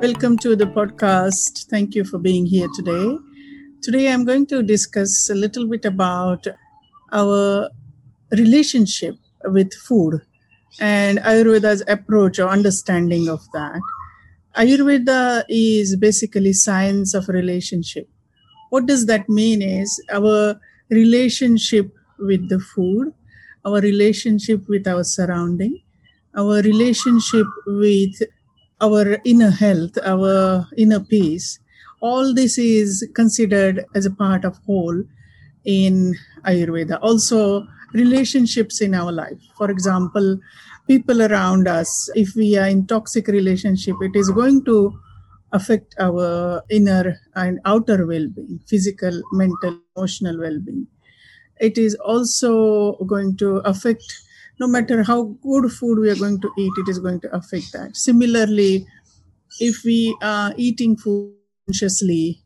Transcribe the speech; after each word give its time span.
Welcome 0.00 0.38
to 0.38 0.56
the 0.56 0.64
podcast. 0.64 1.66
Thank 1.66 1.94
you 1.94 2.04
for 2.04 2.16
being 2.16 2.46
here 2.46 2.68
today. 2.74 3.18
Today 3.82 4.10
I'm 4.10 4.24
going 4.24 4.46
to 4.46 4.62
discuss 4.62 5.28
a 5.28 5.34
little 5.34 5.66
bit 5.66 5.84
about 5.84 6.46
our 7.12 7.68
relationship 8.32 9.16
with 9.44 9.74
food 9.74 10.22
and 10.80 11.18
Ayurveda's 11.18 11.82
approach 11.86 12.38
or 12.38 12.48
understanding 12.48 13.28
of 13.28 13.40
that. 13.52 13.80
Ayurveda 14.56 15.44
is 15.50 15.96
basically 15.96 16.54
science 16.54 17.12
of 17.12 17.28
relationship. 17.28 18.08
What 18.70 18.86
does 18.86 19.04
that 19.04 19.28
mean 19.28 19.60
is 19.60 20.02
our 20.10 20.58
relationship 20.88 21.92
with 22.18 22.48
the 22.48 22.58
food, 22.58 23.12
our 23.66 23.80
relationship 23.80 24.66
with 24.66 24.88
our 24.88 25.04
surrounding, 25.04 25.82
our 26.34 26.62
relationship 26.62 27.46
with 27.66 28.14
our 28.80 29.18
inner 29.24 29.50
health, 29.50 29.98
our 30.04 30.66
inner 30.76 31.00
peace, 31.00 31.58
all 32.00 32.34
this 32.34 32.58
is 32.58 33.06
considered 33.14 33.84
as 33.94 34.06
a 34.06 34.10
part 34.10 34.44
of 34.44 34.56
whole 34.66 35.02
in 35.64 36.16
Ayurveda. 36.46 36.98
Also, 37.02 37.66
relationships 37.92 38.80
in 38.80 38.94
our 38.94 39.12
life. 39.12 39.38
For 39.56 39.70
example, 39.70 40.38
people 40.86 41.22
around 41.22 41.68
us, 41.68 42.10
if 42.14 42.34
we 42.34 42.56
are 42.56 42.68
in 42.68 42.86
toxic 42.86 43.26
relationship, 43.26 43.96
it 44.00 44.16
is 44.16 44.30
going 44.30 44.64
to 44.64 44.98
affect 45.52 45.94
our 45.98 46.62
inner 46.70 47.18
and 47.34 47.58
outer 47.64 48.06
well-being, 48.06 48.60
physical, 48.66 49.20
mental, 49.32 49.78
emotional 49.96 50.38
well-being. 50.38 50.86
It 51.60 51.76
is 51.76 51.94
also 51.96 52.94
going 53.04 53.36
to 53.38 53.56
affect 53.58 54.04
no 54.60 54.68
matter 54.68 55.02
how 55.02 55.22
good 55.42 55.72
food 55.72 55.98
we 55.98 56.10
are 56.10 56.16
going 56.16 56.38
to 56.40 56.50
eat, 56.58 56.72
it 56.76 56.88
is 56.88 56.98
going 56.98 57.18
to 57.20 57.34
affect 57.34 57.72
that. 57.72 57.96
Similarly, 57.96 58.86
if 59.58 59.82
we 59.84 60.14
are 60.22 60.52
eating 60.56 60.96
food 60.96 61.34
consciously, 61.66 62.42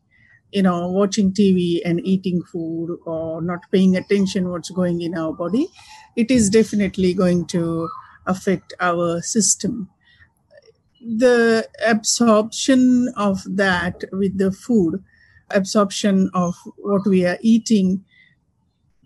you 0.53 0.63
know, 0.63 0.89
watching 0.89 1.33
TV 1.33 1.81
and 1.85 2.01
eating 2.07 2.41
food 2.45 2.97
or 3.05 3.43
not 3.43 3.59
paying 3.73 3.97
attention 3.97 4.49
what's 4.49 4.71
going 4.71 5.03
in 5.03 5.19
our 5.19 5.33
body, 5.33 5.67
it 6.15 6.31
is 6.31 6.49
definitely 6.49 7.13
going 7.13 7.47
to 7.47 7.89
affect 8.27 8.73
our 8.79 9.21
system. 9.21 9.89
The 11.01 11.69
absorption 11.85 13.13
of 13.17 13.43
that 13.57 14.05
with 14.13 14.39
the 14.39 14.53
food, 14.53 15.03
absorption 15.51 16.31
of 16.33 16.55
what 16.77 17.05
we 17.07 17.27
are 17.27 17.39
eating 17.41 18.05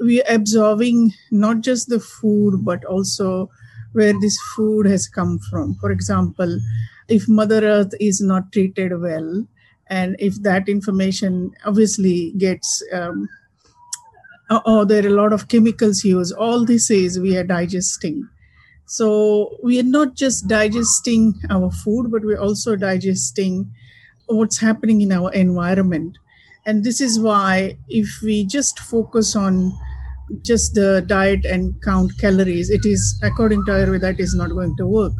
we 0.01 0.23
are 0.23 0.35
absorbing 0.35 1.13
not 1.31 1.61
just 1.61 1.89
the 1.89 2.01
food 2.01 2.65
but 2.65 2.85
also 2.85 3.51
where 3.93 4.13
this 4.21 4.39
food 4.55 4.87
has 4.87 5.09
come 5.09 5.39
from. 5.51 5.75
For 5.77 5.91
example 5.91 6.61
if 7.09 7.29
mother 7.29 7.65
earth 7.65 7.95
is 8.01 8.21
not 8.21 8.53
treated 8.53 9.01
well 9.01 9.47
and 9.89 10.17
if 10.19 10.41
that 10.43 10.69
information 10.69 11.53
obviously 11.65 12.33
gets 12.37 12.83
um, 12.92 13.29
or 14.67 14.85
there 14.85 15.05
are 15.05 15.08
a 15.08 15.23
lot 15.23 15.33
of 15.33 15.48
chemicals 15.48 16.05
used 16.05 16.35
all 16.35 16.64
this 16.64 16.91
is 16.91 17.19
we 17.19 17.37
are 17.37 17.45
digesting. 17.45 18.29
So 18.87 19.58
we 19.63 19.79
are 19.81 19.91
not 19.98 20.14
just 20.14 20.48
digesting 20.48 21.35
our 21.51 21.70
food 21.70 22.11
but 22.11 22.25
we're 22.25 22.41
also 22.41 22.77
digesting 22.77 23.73
what's 24.27 24.58
happening 24.58 25.01
in 25.01 25.13
our 25.13 25.33
environment. 25.33 26.19
And 26.67 26.85
this 26.85 27.01
is 27.01 27.19
why 27.19 27.79
if 27.89 28.20
we 28.23 28.45
just 28.45 28.79
focus 28.79 29.35
on 29.35 29.73
just 30.42 30.74
the 30.74 31.02
diet 31.06 31.44
and 31.44 31.80
count 31.83 32.18
calories, 32.18 32.70
it 32.70 32.84
is, 32.84 33.18
according 33.22 33.64
to 33.66 33.72
Ayurveda, 33.72 34.14
it 34.14 34.20
is 34.20 34.34
not 34.34 34.50
going 34.50 34.77
to 34.77 34.86
work. 34.86 35.12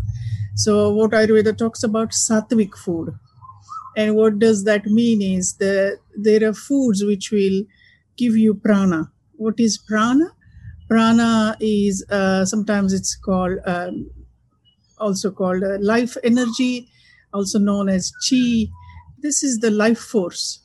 So, 0.55 0.91
what 0.91 1.13
Ayurveda 1.13 1.57
talks 1.57 1.83
about 1.83 2.11
sattvic 2.11 2.77
food. 2.77 3.15
And 3.97 4.15
what 4.15 4.39
does 4.39 4.65
that 4.65 4.87
mean 4.87 5.23
is 5.23 5.55
that 5.57 5.99
there 6.17 6.49
are 6.49 6.55
foods 6.55 7.03
which 7.05 7.31
will 7.31 7.65
give 8.17 8.37
you 8.37 8.55
prana. 8.55 9.11
What 9.37 9.59
is 9.59 9.79
prana? 9.79 10.27
Prana 10.89 11.57
is 11.61 12.05
uh, 12.11 12.45
sometimes 12.45 12.93
it's 12.93 13.17
called 13.17 13.59
um, 13.67 14.11
also 14.99 15.31
called 15.31 15.63
uh, 15.63 15.79
life 15.81 16.17
energy, 16.23 16.89
also 17.33 17.59
known 17.59 17.89
as 17.89 18.13
chi. 18.29 18.67
This 19.19 19.43
is 19.43 19.59
the 19.59 19.71
life 19.71 19.99
force. 19.99 20.61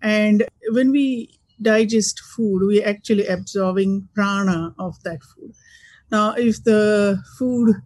And 0.00 0.44
when 0.70 0.90
we 0.90 1.30
digest 1.62 2.20
food, 2.20 2.62
we're 2.66 2.86
actually 2.86 3.26
absorbing 3.26 4.08
prana 4.14 4.74
of 4.78 5.02
that 5.04 5.22
food. 5.22 5.52
Now, 6.10 6.34
if 6.34 6.62
the 6.64 7.22
food 7.38 7.76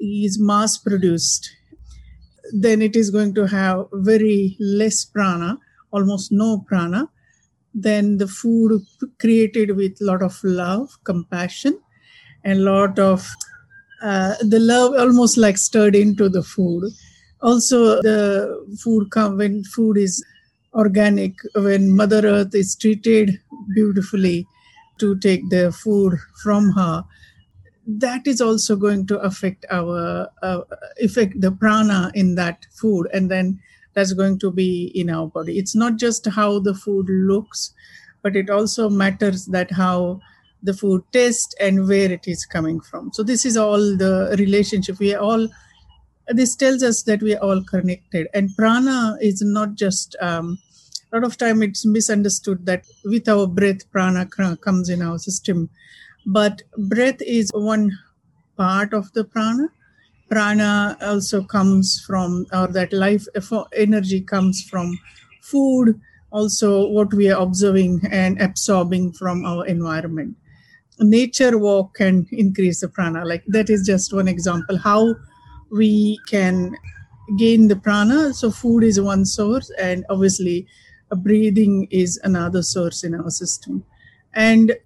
is 0.00 0.38
mass 0.38 0.78
produced, 0.78 1.50
then 2.52 2.82
it 2.82 2.96
is 2.96 3.10
going 3.10 3.34
to 3.34 3.46
have 3.46 3.86
very 3.92 4.56
less 4.60 5.04
prana, 5.04 5.58
almost 5.90 6.32
no 6.32 6.64
prana. 6.68 7.08
Then 7.74 8.18
the 8.18 8.28
food 8.28 8.82
created 9.18 9.76
with 9.76 10.00
a 10.00 10.04
lot 10.04 10.22
of 10.22 10.38
love, 10.44 10.98
compassion, 11.04 11.80
and 12.44 12.64
lot 12.64 12.98
of 12.98 13.26
uh, 14.02 14.34
the 14.40 14.58
love 14.58 14.94
almost 14.94 15.38
like 15.38 15.56
stirred 15.56 15.94
into 15.94 16.28
the 16.28 16.42
food. 16.42 16.90
Also, 17.40 18.02
the 18.02 18.76
food 18.82 19.10
come 19.10 19.36
when 19.36 19.64
food 19.64 19.96
is 19.96 20.24
organic 20.74 21.34
when 21.54 21.94
mother 21.94 22.26
earth 22.26 22.54
is 22.54 22.74
treated 22.76 23.40
beautifully 23.74 24.46
to 24.98 25.18
take 25.18 25.48
the 25.50 25.72
food 25.72 26.18
from 26.42 26.72
her. 26.72 27.04
That 27.86 28.26
is 28.26 28.40
also 28.40 28.76
going 28.76 29.06
to 29.08 29.18
affect 29.18 29.66
our 29.70 30.28
uh, 30.42 30.60
affect 31.02 31.40
the 31.40 31.50
prana 31.50 32.10
in 32.14 32.36
that 32.36 32.66
food 32.72 33.08
and 33.12 33.30
then 33.30 33.60
that's 33.94 34.12
going 34.12 34.38
to 34.38 34.50
be 34.50 34.90
in 34.94 35.10
our 35.10 35.26
body. 35.26 35.58
It's 35.58 35.74
not 35.74 35.96
just 35.98 36.26
how 36.26 36.60
the 36.60 36.74
food 36.74 37.06
looks 37.08 37.74
but 38.22 38.36
it 38.36 38.48
also 38.48 38.88
matters 38.88 39.46
that 39.46 39.72
how 39.72 40.20
the 40.62 40.72
food 40.72 41.02
tastes 41.12 41.54
and 41.60 41.88
where 41.88 42.10
it 42.10 42.28
is 42.28 42.46
coming 42.46 42.80
from. 42.80 43.12
So 43.12 43.22
this 43.24 43.44
is 43.44 43.56
all 43.56 43.96
the 43.96 44.36
relationship. 44.38 44.98
We 45.00 45.12
are 45.14 45.20
all 45.20 45.48
this 46.28 46.54
tells 46.56 46.82
us 46.82 47.02
that 47.02 47.22
we 47.22 47.34
are 47.34 47.42
all 47.42 47.62
connected. 47.62 48.28
And 48.34 48.54
prana 48.56 49.16
is 49.20 49.42
not 49.42 49.74
just 49.74 50.16
um, 50.20 50.58
a 51.12 51.16
lot 51.16 51.24
of 51.24 51.36
time 51.36 51.62
it's 51.62 51.84
misunderstood 51.84 52.64
that 52.66 52.84
with 53.04 53.28
our 53.28 53.46
breath 53.46 53.90
prana 53.90 54.26
comes 54.26 54.88
in 54.88 55.02
our 55.02 55.18
system. 55.18 55.68
But 56.24 56.62
breath 56.78 57.20
is 57.20 57.50
one 57.52 57.98
part 58.56 58.94
of 58.94 59.12
the 59.12 59.24
prana. 59.24 59.68
Prana 60.30 60.96
also 61.02 61.42
comes 61.42 62.02
from 62.06 62.46
or 62.52 62.68
that 62.68 62.92
life 62.92 63.26
energy 63.76 64.20
comes 64.20 64.62
from 64.62 64.98
food 65.42 66.00
also 66.32 66.88
what 66.88 67.12
we 67.12 67.30
are 67.30 67.40
observing 67.40 68.00
and 68.10 68.40
absorbing 68.40 69.12
from 69.12 69.44
our 69.44 69.66
environment. 69.66 70.36
Nature 70.98 71.58
walk 71.58 71.94
can 71.94 72.26
increase 72.32 72.80
the 72.80 72.88
prana. 72.88 73.24
Like 73.24 73.44
that 73.48 73.68
is 73.68 73.86
just 73.86 74.12
one 74.12 74.28
example. 74.28 74.78
How 74.78 75.14
we 75.72 76.18
can 76.28 76.76
gain 77.38 77.68
the 77.68 77.76
prana. 77.76 78.34
So 78.34 78.50
food 78.50 78.84
is 78.84 79.00
one 79.00 79.24
source 79.24 79.70
and 79.80 80.04
obviously 80.10 80.66
breathing 81.16 81.88
is 81.90 82.20
another 82.24 82.62
source 82.62 83.04
in 83.04 83.14
our 83.14 83.30
system. 83.30 83.84
And 84.34 84.76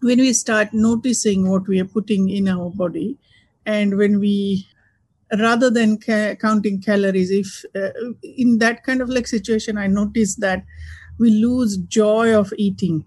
when 0.00 0.18
we 0.18 0.32
start 0.32 0.72
noticing 0.72 1.48
what 1.50 1.66
we 1.68 1.80
are 1.80 1.84
putting 1.86 2.28
in 2.30 2.48
our 2.48 2.70
body 2.70 3.18
and 3.66 3.96
when 3.96 4.20
we 4.20 4.66
rather 5.38 5.70
than 5.70 5.98
ca- 5.98 6.34
counting 6.36 6.80
calories 6.80 7.30
if 7.30 7.64
uh, 7.76 7.90
in 8.22 8.58
that 8.58 8.82
kind 8.84 9.02
of 9.02 9.08
like 9.10 9.26
situation 9.26 9.76
i 9.78 9.86
notice 9.86 10.36
that 10.36 10.64
we 11.18 11.30
lose 11.30 11.76
joy 11.78 12.32
of 12.34 12.52
eating. 12.58 13.04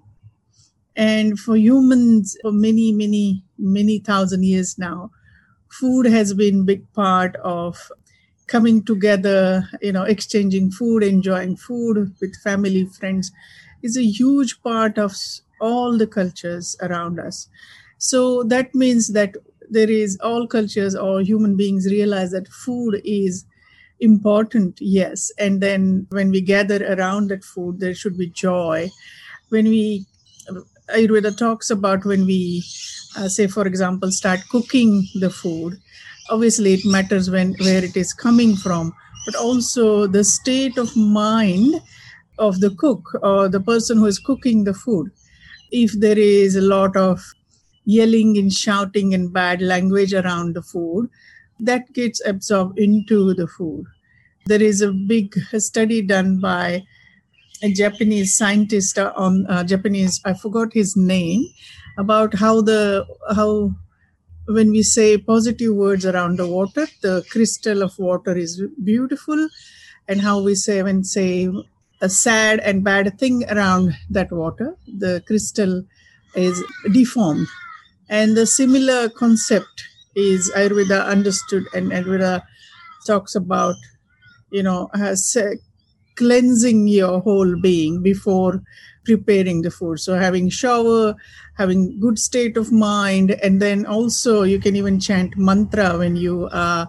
And 0.95 1.39
for 1.39 1.55
humans 1.57 2.37
for 2.41 2.51
many 2.51 2.91
many 2.91 3.43
many 3.57 3.99
thousand 3.99 4.43
years 4.43 4.77
now 4.77 5.11
food 5.79 6.05
has 6.05 6.33
been 6.33 6.65
big 6.65 6.91
part 6.93 7.35
of 7.37 7.91
coming 8.47 8.83
together 8.83 9.69
you 9.81 9.91
know 9.91 10.03
exchanging 10.03 10.69
food 10.69 11.03
enjoying 11.03 11.55
food 11.55 12.13
with 12.19 12.35
family 12.43 12.85
friends 12.85 13.31
is 13.81 13.97
a 13.97 14.03
huge 14.03 14.61
part 14.61 14.97
of 14.97 15.15
all 15.59 15.97
the 15.97 16.07
cultures 16.07 16.75
around 16.81 17.19
us. 17.19 17.47
So 17.97 18.43
that 18.43 18.73
means 18.73 19.09
that 19.13 19.35
there 19.69 19.89
is 19.89 20.17
all 20.21 20.47
cultures 20.47 20.95
or 20.95 21.21
human 21.21 21.55
beings 21.55 21.85
realize 21.85 22.31
that 22.31 22.47
food 22.47 23.01
is 23.05 23.45
important 23.99 24.79
yes. 24.81 25.31
And 25.37 25.61
then 25.61 26.07
when 26.09 26.31
we 26.31 26.41
gather 26.41 26.85
around 26.93 27.29
that 27.29 27.43
food 27.43 27.79
there 27.79 27.93
should 27.93 28.17
be 28.17 28.27
joy. 28.27 28.89
When 29.49 29.65
we 29.65 30.05
ayurveda 30.95 31.35
talks 31.37 31.69
about 31.69 32.05
when 32.05 32.25
we 32.25 32.63
uh, 33.17 33.27
say 33.27 33.47
for 33.47 33.65
example 33.67 34.11
start 34.11 34.39
cooking 34.49 35.07
the 35.15 35.29
food 35.29 35.77
obviously 36.29 36.73
it 36.73 36.85
matters 36.85 37.29
when 37.29 37.53
where 37.59 37.83
it 37.83 37.97
is 37.97 38.13
coming 38.13 38.55
from 38.55 38.93
but 39.25 39.35
also 39.35 40.07
the 40.07 40.23
state 40.23 40.77
of 40.77 40.95
mind 40.95 41.81
of 42.39 42.59
the 42.59 42.71
cook 42.71 43.03
or 43.21 43.47
the 43.47 43.59
person 43.59 43.97
who 43.97 44.05
is 44.05 44.19
cooking 44.19 44.63
the 44.63 44.73
food 44.73 45.11
if 45.71 45.91
there 45.93 46.17
is 46.17 46.55
a 46.55 46.61
lot 46.61 46.95
of 46.95 47.33
yelling 47.85 48.37
and 48.37 48.53
shouting 48.53 49.13
and 49.13 49.33
bad 49.33 49.61
language 49.61 50.13
around 50.13 50.55
the 50.55 50.61
food 50.61 51.09
that 51.59 51.91
gets 51.93 52.25
absorbed 52.25 52.77
into 52.79 53.33
the 53.33 53.47
food. 53.47 53.85
There 54.45 54.61
is 54.61 54.81
a 54.81 54.91
big 54.91 55.35
study 55.57 56.01
done 56.01 56.39
by 56.39 56.83
a 57.63 57.71
Japanese 57.71 58.35
scientist 58.37 58.97
on 58.97 59.45
uh, 59.47 59.63
Japanese, 59.63 60.19
I 60.25 60.33
forgot 60.33 60.73
his 60.73 60.95
name, 60.97 61.45
about 61.97 62.35
how 62.35 62.61
the 62.61 63.05
how 63.35 63.71
when 64.47 64.71
we 64.71 64.83
say 64.83 65.17
positive 65.17 65.75
words 65.75 66.05
around 66.05 66.37
the 66.37 66.47
water, 66.47 66.87
the 67.01 67.23
crystal 67.29 67.83
of 67.83 67.97
water 67.99 68.35
is 68.35 68.61
beautiful, 68.83 69.49
and 70.07 70.21
how 70.21 70.41
we 70.41 70.55
say 70.55 70.81
when 70.83 71.03
say 71.03 71.49
a 72.01 72.09
sad 72.09 72.59
and 72.59 72.83
bad 72.83 73.17
thing 73.19 73.43
around 73.49 73.93
that 74.09 74.31
water, 74.31 74.75
the 74.87 75.23
crystal 75.27 75.83
is 76.35 76.63
deformed. 76.91 77.47
And 78.09 78.35
the 78.35 78.45
similar 78.45 79.09
concept 79.09 79.83
is 80.15 80.51
Ayurveda 80.55 81.05
understood, 81.05 81.65
and 81.73 81.91
Ayurveda 81.91 82.41
talks 83.05 83.35
about, 83.35 83.75
you 84.51 84.63
know, 84.63 84.89
has 84.93 85.35
uh, 85.37 85.51
cleansing 86.21 86.87
your 86.87 87.19
whole 87.21 87.59
being 87.61 88.01
before 88.03 88.61
preparing 89.05 89.61
the 89.63 89.71
food. 89.71 89.99
So 89.99 90.13
having 90.15 90.49
shower, 90.49 91.15
having 91.57 91.99
good 91.99 92.19
state 92.19 92.57
of 92.57 92.71
mind, 92.71 93.31
and 93.43 93.61
then 93.61 93.85
also 93.85 94.43
you 94.43 94.59
can 94.59 94.75
even 94.75 94.99
chant 94.99 95.37
mantra 95.37 95.97
when 95.97 96.15
you 96.15 96.49
are 96.51 96.87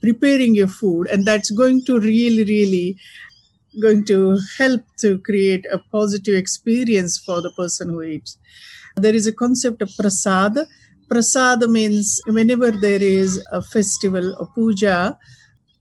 preparing 0.00 0.54
your 0.54 0.68
food, 0.68 1.08
and 1.08 1.26
that's 1.26 1.50
going 1.50 1.84
to 1.86 1.98
really, 1.98 2.44
really 2.44 2.96
going 3.80 4.04
to 4.04 4.38
help 4.58 4.82
to 4.98 5.18
create 5.30 5.66
a 5.72 5.78
positive 5.90 6.36
experience 6.36 7.18
for 7.18 7.40
the 7.42 7.50
person 7.58 7.88
who 7.88 8.02
eats. 8.02 8.38
There 8.96 9.14
is 9.14 9.26
a 9.26 9.32
concept 9.32 9.82
of 9.82 9.90
prasad 9.98 10.58
Prasad 11.12 11.68
means 11.68 12.22
whenever 12.26 12.70
there 12.70 13.02
is 13.02 13.44
a 13.52 13.60
festival 13.60 14.34
or 14.40 14.46
puja, 14.54 15.18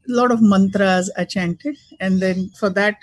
a 0.07 0.12
lot 0.12 0.31
of 0.31 0.42
mantras 0.42 1.09
are 1.18 1.25
chanted, 1.25 1.77
and 2.00 2.19
then 2.21 2.50
for 2.59 2.69
that, 2.69 2.98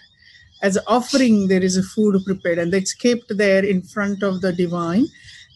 as 0.63 0.79
offering, 0.87 1.49
there 1.49 1.63
is 1.63 1.77
a 1.77 1.83
food 1.83 2.21
prepared, 2.25 2.59
and 2.59 2.75
it's 2.75 2.93
kept 2.93 3.37
there 3.37 3.65
in 3.65 3.83
front 3.83 4.23
of 4.23 4.41
the 4.41 4.53
divine, 4.53 5.07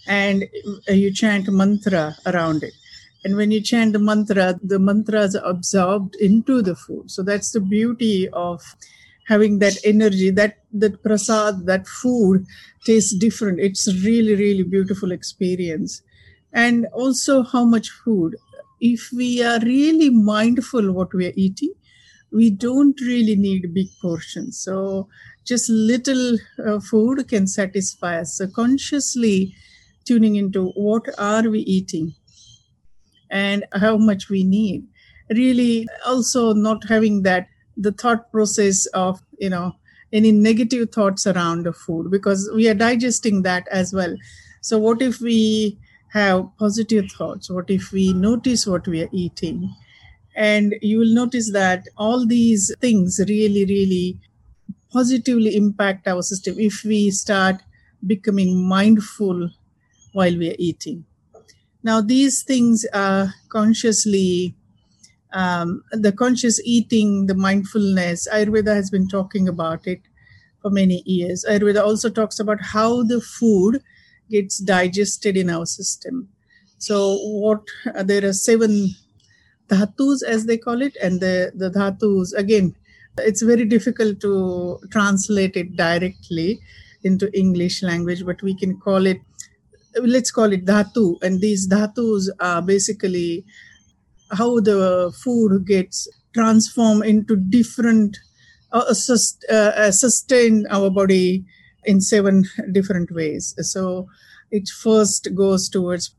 and 0.06 0.44
you 0.88 1.12
chant 1.12 1.48
mantra 1.48 2.16
around 2.26 2.62
it. 2.62 2.74
And 3.24 3.36
when 3.36 3.50
you 3.50 3.60
chant 3.60 3.92
the 3.92 3.98
mantra, 3.98 4.58
the 4.62 4.78
mantras 4.78 5.36
are 5.36 5.48
absorbed 5.48 6.16
into 6.16 6.62
the 6.62 6.74
food. 6.74 7.10
So 7.10 7.22
that's 7.22 7.52
the 7.52 7.60
beauty 7.60 8.28
of 8.30 8.62
having 9.28 9.60
that 9.60 9.78
energy, 9.84 10.30
that 10.30 10.58
that 10.72 11.02
prasad, 11.02 11.66
that 11.66 11.86
food 11.86 12.46
tastes 12.84 13.14
different. 13.14 13.60
It's 13.60 13.86
really, 14.04 14.34
really 14.34 14.64
beautiful 14.64 15.12
experience 15.12 16.02
and 16.52 16.86
also 16.92 17.42
how 17.42 17.64
much 17.64 17.90
food 17.90 18.36
if 18.90 19.08
we 19.20 19.30
are 19.42 19.60
really 19.60 20.10
mindful 20.10 20.92
what 20.92 21.14
we 21.14 21.26
are 21.28 21.38
eating 21.46 21.72
we 22.32 22.50
don't 22.50 22.98
really 23.02 23.36
need 23.36 23.74
big 23.74 23.88
portions. 24.00 24.58
So 24.58 25.08
just 25.44 25.68
little 25.68 26.38
uh, 26.66 26.80
food 26.80 27.28
can 27.28 27.46
satisfy 27.46 28.20
us. 28.20 28.38
So 28.38 28.48
consciously 28.48 29.54
tuning 30.04 30.36
into 30.36 30.70
what 30.70 31.06
are 31.18 31.48
we 31.48 31.60
eating 31.60 32.14
and 33.30 33.64
how 33.74 33.98
much 33.98 34.28
we 34.28 34.44
need. 34.44 34.86
Really 35.30 35.88
also 36.06 36.52
not 36.52 36.88
having 36.88 37.22
that 37.22 37.48
the 37.76 37.92
thought 37.92 38.30
process 38.30 38.84
of 38.86 39.20
you 39.38 39.48
know 39.48 39.72
any 40.12 40.30
negative 40.30 40.90
thoughts 40.90 41.26
around 41.26 41.64
the 41.64 41.72
food 41.72 42.10
because 42.10 42.50
we 42.54 42.68
are 42.68 42.74
digesting 42.74 43.42
that 43.42 43.66
as 43.68 43.92
well. 43.94 44.14
So 44.60 44.78
what 44.78 45.00
if 45.00 45.20
we 45.20 45.78
have 46.12 46.46
positive 46.58 47.10
thoughts? 47.10 47.50
What 47.50 47.70
if 47.70 47.92
we 47.92 48.12
notice 48.12 48.66
what 48.66 48.86
we 48.86 49.02
are 49.02 49.08
eating? 49.12 49.74
And 50.34 50.74
you 50.80 50.98
will 50.98 51.14
notice 51.14 51.52
that 51.52 51.88
all 51.96 52.26
these 52.26 52.74
things 52.80 53.20
really, 53.28 53.64
really 53.64 54.18
positively 54.92 55.56
impact 55.56 56.06
our 56.06 56.22
system 56.22 56.56
if 56.58 56.84
we 56.84 57.10
start 57.10 57.62
becoming 58.06 58.66
mindful 58.68 59.50
while 60.12 60.36
we 60.36 60.50
are 60.50 60.56
eating. 60.58 61.04
Now, 61.82 62.00
these 62.00 62.42
things 62.42 62.86
are 62.92 63.34
consciously, 63.48 64.54
um, 65.32 65.82
the 65.90 66.12
conscious 66.12 66.60
eating, 66.64 67.26
the 67.26 67.34
mindfulness, 67.34 68.28
Ayurveda 68.32 68.74
has 68.74 68.90
been 68.90 69.08
talking 69.08 69.48
about 69.48 69.86
it 69.86 70.00
for 70.60 70.70
many 70.70 71.02
years. 71.06 71.44
Ayurveda 71.48 71.82
also 71.82 72.08
talks 72.08 72.38
about 72.38 72.60
how 72.60 73.02
the 73.02 73.20
food 73.20 73.82
gets 74.34 74.58
digested 74.72 75.36
in 75.36 75.50
our 75.56 75.66
system. 75.66 76.28
So 76.78 76.98
what 77.44 77.72
uh, 77.94 78.02
there 78.02 78.24
are 78.28 78.32
seven 78.32 78.76
dhatus 79.72 80.22
as 80.36 80.46
they 80.46 80.58
call 80.68 80.82
it, 80.82 80.96
and 81.08 81.20
the 81.20 81.34
the 81.64 81.70
dhatus 81.78 82.32
again, 82.44 82.74
it's 83.18 83.42
very 83.50 83.66
difficult 83.74 84.20
to 84.26 84.38
translate 84.96 85.56
it 85.64 85.76
directly 85.76 86.60
into 87.10 87.30
English 87.42 87.82
language, 87.82 88.24
but 88.30 88.42
we 88.48 88.54
can 88.64 88.78
call 88.86 89.06
it 89.06 89.20
let's 90.16 90.30
call 90.30 90.52
it 90.52 90.64
dhatu, 90.64 91.06
and 91.22 91.40
these 91.40 91.68
dhatus 91.68 92.28
are 92.40 92.62
basically 92.62 93.44
how 94.40 94.60
the 94.60 95.12
food 95.22 95.66
gets 95.66 96.08
transformed 96.34 97.04
into 97.04 97.36
different 97.36 98.18
uh, 98.72 98.84
uh, 98.88 99.90
sustain 99.90 100.66
our 100.70 100.90
body 100.90 101.44
in 101.84 102.00
seven 102.00 102.44
different 102.72 103.10
ways. 103.10 103.54
So 103.58 104.08
it 104.50 104.68
first 104.68 105.34
goes 105.34 105.68
towards 105.68 106.14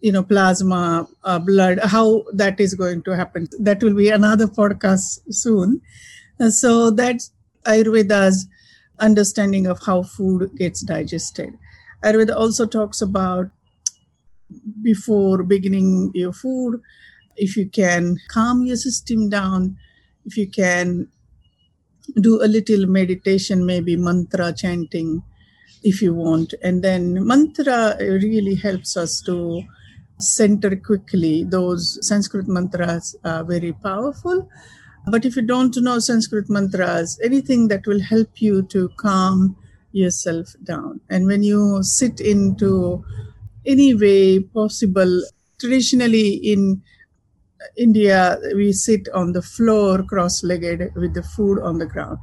you 0.00 0.10
know 0.10 0.22
plasma 0.22 1.06
uh, 1.24 1.38
blood 1.38 1.78
how 1.84 2.24
that 2.32 2.58
is 2.60 2.74
going 2.74 3.02
to 3.02 3.16
happen. 3.16 3.48
That 3.58 3.82
will 3.82 3.94
be 3.94 4.08
another 4.08 4.46
podcast 4.46 5.20
soon. 5.30 5.80
Uh, 6.38 6.50
so 6.50 6.90
that's 6.90 7.32
ayurveda's 7.64 8.46
understanding 8.98 9.66
of 9.66 9.80
how 9.84 10.02
food 10.02 10.50
gets 10.56 10.82
digested. 10.82 11.56
Ayurveda 12.02 12.34
also 12.34 12.66
talks 12.66 13.02
about 13.02 13.50
before 14.82 15.42
beginning 15.42 16.10
your 16.14 16.32
food 16.32 16.80
if 17.36 17.56
you 17.56 17.68
can 17.68 18.18
calm 18.28 18.64
your 18.64 18.76
system 18.76 19.28
down 19.28 19.76
if 20.24 20.36
you 20.36 20.48
can 20.48 21.08
do 22.20 22.42
a 22.42 22.48
little 22.48 22.86
meditation, 22.86 23.66
maybe 23.66 23.96
mantra 23.96 24.52
chanting 24.52 25.22
if 25.82 26.02
you 26.02 26.14
want. 26.14 26.54
And 26.62 26.82
then 26.82 27.26
mantra 27.26 27.96
really 28.00 28.54
helps 28.54 28.96
us 28.96 29.20
to 29.22 29.62
center 30.18 30.76
quickly. 30.76 31.44
Those 31.44 31.98
Sanskrit 32.06 32.46
mantras 32.48 33.16
are 33.24 33.44
very 33.44 33.72
powerful. 33.72 34.48
But 35.06 35.24
if 35.24 35.36
you 35.36 35.42
don't 35.42 35.74
know 35.78 35.98
Sanskrit 35.98 36.50
mantras, 36.50 37.18
anything 37.24 37.68
that 37.68 37.86
will 37.86 38.00
help 38.00 38.40
you 38.40 38.62
to 38.64 38.90
calm 38.96 39.56
yourself 39.92 40.54
down. 40.62 41.00
And 41.08 41.26
when 41.26 41.42
you 41.42 41.82
sit 41.82 42.20
into 42.20 43.04
any 43.66 43.94
way 43.94 44.40
possible, 44.40 45.22
traditionally 45.58 46.34
in 46.34 46.82
India, 47.76 48.38
we 48.54 48.72
sit 48.72 49.08
on 49.14 49.32
the 49.32 49.42
floor 49.42 50.02
cross 50.02 50.42
legged 50.42 50.94
with 50.94 51.14
the 51.14 51.22
food 51.22 51.60
on 51.60 51.78
the 51.78 51.86
ground. 51.86 52.18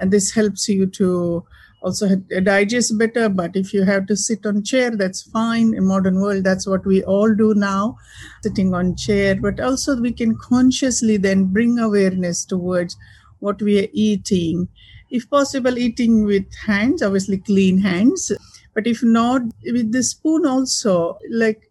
And 0.00 0.10
this 0.10 0.32
helps 0.32 0.68
you 0.68 0.86
to 0.86 1.44
also 1.82 2.16
digest 2.16 2.98
better. 2.98 3.28
But 3.28 3.56
if 3.56 3.72
you 3.72 3.84
have 3.84 4.06
to 4.06 4.16
sit 4.16 4.46
on 4.46 4.62
chair, 4.62 4.90
that's 4.90 5.22
fine. 5.22 5.74
In 5.74 5.86
modern 5.86 6.20
world, 6.20 6.44
that's 6.44 6.66
what 6.66 6.84
we 6.86 7.02
all 7.04 7.34
do 7.34 7.54
now, 7.54 7.98
sitting 8.42 8.74
on 8.74 8.96
chair. 8.96 9.36
But 9.36 9.60
also 9.60 10.00
we 10.00 10.12
can 10.12 10.36
consciously 10.36 11.16
then 11.16 11.44
bring 11.44 11.78
awareness 11.78 12.44
towards 12.44 12.96
what 13.40 13.60
we 13.62 13.80
are 13.80 13.88
eating. 13.92 14.68
If 15.10 15.28
possible, 15.28 15.76
eating 15.76 16.24
with 16.24 16.44
hands, 16.66 17.02
obviously 17.02 17.38
clean 17.38 17.78
hands. 17.78 18.30
But 18.74 18.86
if 18.86 19.02
not, 19.02 19.42
with 19.64 19.92
the 19.92 20.02
spoon 20.02 20.46
also, 20.46 21.18
like 21.30 21.69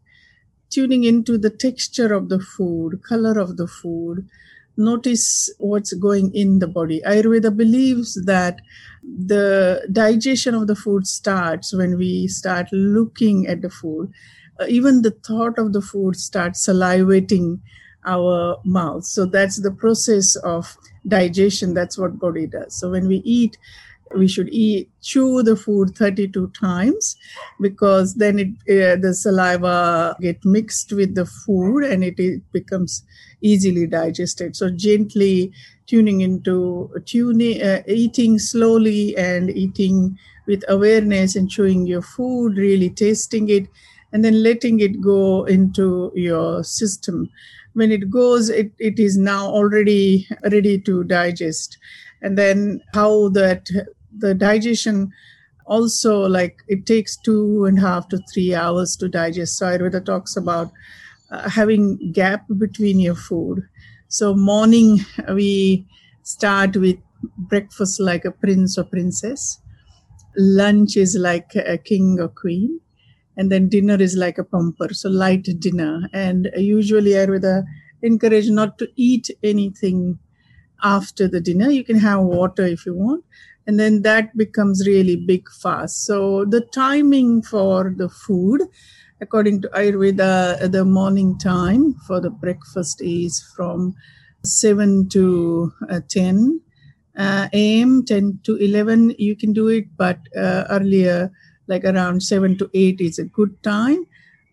tuning 0.70 1.04
into 1.04 1.38
the 1.38 1.50
texture 1.50 2.14
of 2.14 2.30
the 2.30 2.40
food, 2.40 3.02
color 3.04 3.40
of 3.40 3.58
the 3.58 3.68
food, 3.68 4.28
notice 4.78 5.50
what's 5.58 5.94
going 5.94 6.34
in 6.34 6.60
the 6.60 6.68
body. 6.68 7.02
Ayurveda 7.06 7.56
believes 7.56 8.16
that 8.26 8.62
the 9.04 9.88
digestion 9.92 10.56
of 10.56 10.68
the 10.68 10.76
food 10.76 11.08
starts 11.08 11.74
when 11.74 11.98
we 11.98 12.28
start 12.28 12.68
looking 12.72 13.48
at 13.48 13.62
the 13.62 13.70
food. 13.70 14.12
Uh, 14.60 14.66
even 14.68 15.02
the 15.02 15.12
thought 15.12 15.58
of 15.58 15.74
the 15.74 15.82
food 15.82 16.16
starts 16.16 16.68
salivating 16.68 17.60
our 18.06 18.58
mouth. 18.64 19.06
So 19.06 19.26
that's 19.26 19.62
the 19.62 19.72
process 19.72 20.36
of 20.38 20.78
digestion. 21.08 21.74
That's 21.74 21.98
what 21.98 22.20
body 22.20 22.48
does. 22.48 22.76
So 22.76 22.92
when 22.92 23.08
we 23.08 23.18
eat, 23.26 23.58
we 24.16 24.28
should 24.28 24.50
eat 24.50 24.90
chew 25.02 25.44
the 25.44 25.56
food 25.56 25.96
32 25.96 26.52
times 26.60 27.16
because 27.62 28.16
then 28.16 28.40
it 28.40 28.48
uh, 28.70 28.96
the 28.96 29.14
saliva 29.14 30.16
get 30.20 30.44
mixed 30.44 30.92
with 30.92 31.16
the 31.16 31.26
food 31.26 31.84
and 31.84 32.04
it, 32.04 32.20
it 32.20 32.42
becomes 32.52 33.04
easily 33.42 33.88
digested. 33.88 34.56
So 34.56 34.70
gently 34.70 35.52
tuning 35.88 36.22
into 36.22 36.92
tuning 37.06 37.62
uh, 37.62 37.84
eating 37.88 38.40
slowly 38.40 39.16
and 39.18 39.50
eating 39.50 40.18
with 40.48 40.64
awareness 40.68 41.36
and 41.36 41.50
chewing 41.50 41.86
your 41.86 42.02
food 42.02 42.58
really 42.58 42.90
tasting 42.90 43.50
it 43.50 43.68
and 44.12 44.26
then 44.26 44.42
letting 44.44 44.80
it 44.80 45.02
go 45.02 45.46
into 45.46 46.12
your 46.16 46.64
system. 46.64 47.30
When 47.74 47.92
it 47.92 48.10
goes 48.10 48.50
it, 48.50 48.72
it 48.80 49.00
is 49.00 49.18
now 49.18 49.48
already 49.48 50.28
ready 50.44 50.80
to 50.80 51.04
digest. 51.04 51.78
And 52.22 52.38
then 52.38 52.82
how 52.94 53.30
that 53.30 53.70
the 54.18 54.34
digestion 54.34 55.12
also 55.70 56.28
like 56.28 56.64
it 56.68 56.86
takes 56.86 57.16
two 57.16 57.66
and 57.66 57.78
a 57.78 57.82
half 57.82 58.10
to 58.10 58.20
three 58.34 58.54
hours 58.56 58.96
to 58.98 59.08
digest. 59.08 59.58
So 59.58 59.68
ayurveda 59.68 60.04
talks 60.04 60.36
about 60.36 60.72
uh, 61.32 61.48
having 61.50 62.12
gap 62.12 62.46
between 62.58 63.00
your 63.00 63.16
food. 63.16 63.62
So 64.08 64.34
morning 64.34 65.00
we 65.34 65.86
start 66.24 66.76
with 66.76 66.98
breakfast 67.38 68.00
like 68.00 68.26
a 68.26 68.32
prince 68.32 68.78
or 68.78 68.84
princess. 68.84 69.62
Lunch 70.38 70.98
is 70.98 71.16
like 71.16 71.56
a 71.56 71.78
king 71.78 72.20
or 72.20 72.30
queen. 72.30 72.80
And 73.38 73.52
then 73.52 73.70
dinner 73.70 73.96
is 73.96 74.18
like 74.18 74.38
a 74.38 74.44
pumper 74.44 74.94
so 74.94 75.10
light 75.10 75.48
dinner. 75.60 76.10
And 76.14 76.50
usually 76.58 77.12
ayurveda 77.12 77.64
encourage 78.02 78.50
not 78.50 78.78
to 78.80 78.88
eat 78.96 79.30
anything 79.44 80.18
after 80.82 81.28
the 81.28 81.42
dinner. 81.42 81.70
You 81.70 81.84
can 81.84 82.00
have 82.00 82.22
water 82.22 82.66
if 82.66 82.86
you 82.86 82.96
want 82.96 83.24
and 83.70 83.80
then 83.80 84.02
that 84.02 84.36
becomes 84.36 84.88
really 84.88 85.16
big 85.16 85.48
fast. 85.62 86.04
So 86.06 86.44
the 86.44 86.62
timing 86.74 87.44
for 87.44 87.94
the 87.96 88.10
food 88.10 88.62
according 89.22 89.62
to 89.62 89.68
ayurveda 89.70 90.72
the 90.72 90.84
morning 90.84 91.38
time 91.38 91.94
for 92.08 92.20
the 92.20 92.32
breakfast 92.32 93.00
is 93.00 93.40
from 93.56 93.94
7 94.44 95.08
to 95.10 95.72
uh, 95.88 96.00
10 96.10 96.62
uh, 97.16 97.48
am 97.54 98.04
10 98.06 98.40
to 98.44 98.56
11 98.56 99.14
you 99.20 99.36
can 99.36 99.54
do 99.54 99.68
it 99.68 99.86
but 99.98 100.18
uh, 100.36 100.64
earlier 100.72 101.32
like 101.68 101.86
around 101.86 102.24
7 102.24 102.58
to 102.58 102.70
8 102.74 103.00
is 103.00 103.20
a 103.20 103.26
good 103.26 103.62
time. 103.62 104.08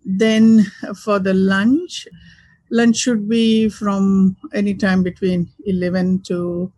Then 0.05 0.67
for 1.03 1.19
the 1.19 1.33
lunch 1.33 2.07
lunch 2.71 2.97
should 2.97 3.29
be 3.29 3.71
from 3.71 4.37
any 4.53 4.75
time 4.75 5.03
between 5.03 5.49
11 5.65 6.21
to 6.27 6.71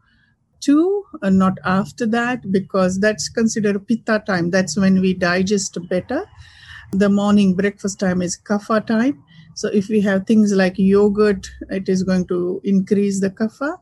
2 0.61 1.05
uh, 1.23 1.31
not 1.31 1.59
after 1.65 2.07
that 2.07 2.51
because 2.51 2.99
that's 3.01 3.29
considered 3.29 3.87
pitta 3.87 4.23
time. 4.27 4.51
That's 4.51 4.77
when 4.77 5.01
we 5.01 5.15
digest 5.15 5.79
better. 5.89 6.27
The 6.93 7.09
morning 7.09 7.55
breakfast 7.55 8.01
time 8.01 8.23
is 8.23 8.39
kapha 8.39 8.87
time. 8.87 9.23
So 9.55 9.69
if 9.69 9.89
we 9.89 10.01
have 10.03 10.27
things 10.27 10.53
like 10.53 10.79
yogurt 10.79 11.51
it 11.69 11.89
is 11.89 12.03
going 12.03 12.27
to 12.29 12.61
increase 12.65 13.21
the 13.21 13.31
kapha. 13.31 13.79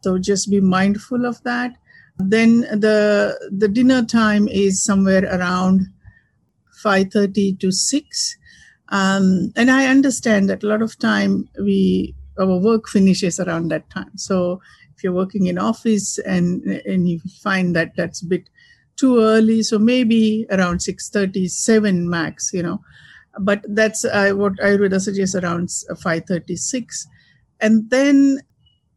So 0.00 0.18
just 0.18 0.50
be 0.50 0.60
mindful 0.60 1.26
of 1.26 1.42
that. 1.44 1.76
Then 2.18 2.60
the 2.60 3.38
the 3.50 3.68
dinner 3.68 4.04
time 4.04 4.48
is 4.48 4.82
somewhere 4.82 5.24
around 5.24 5.86
5:30 6.82 7.58
to 7.60 7.70
6 7.72 8.36
um, 8.90 9.52
and 9.56 9.70
i 9.70 9.86
understand 9.86 10.48
that 10.48 10.62
a 10.62 10.66
lot 10.66 10.80
of 10.80 10.98
time 10.98 11.48
we 11.60 12.14
our 12.38 12.56
work 12.58 12.88
finishes 12.88 13.40
around 13.40 13.68
that 13.68 13.88
time. 13.90 14.10
So 14.16 14.60
if 14.98 15.04
you're 15.04 15.12
working 15.12 15.46
in 15.46 15.58
office 15.58 16.18
and 16.18 16.64
and 16.64 17.08
you 17.08 17.20
find 17.42 17.74
that 17.76 17.92
that's 17.96 18.20
a 18.20 18.26
bit 18.26 18.50
too 18.96 19.20
early 19.20 19.62
so 19.62 19.78
maybe 19.78 20.44
around 20.50 20.82
637 20.82 22.10
max 22.10 22.52
you 22.52 22.62
know. 22.62 22.80
But 23.40 23.64
that's 23.68 24.04
uh, 24.04 24.32
what 24.32 24.54
i 24.62 24.74
would 24.74 25.00
suggest 25.00 25.36
around 25.36 25.70
536 25.70 27.06
and 27.60 27.88
then 27.90 28.40